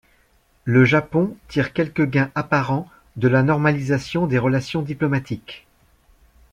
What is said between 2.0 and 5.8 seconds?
gains apparents de la normalisation des relations diplomatiques.